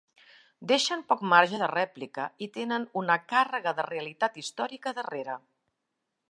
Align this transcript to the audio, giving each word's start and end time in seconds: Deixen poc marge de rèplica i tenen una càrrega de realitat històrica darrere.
Deixen 0.69 1.01
poc 1.11 1.19
marge 1.33 1.59
de 1.63 1.67
rèplica 1.71 2.25
i 2.45 2.47
tenen 2.55 2.87
una 3.03 3.19
càrrega 3.35 3.75
de 3.81 3.87
realitat 3.91 4.41
històrica 4.45 4.95
darrere. 5.03 5.39